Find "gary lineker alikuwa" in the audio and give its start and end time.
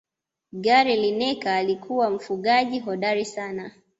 0.53-2.09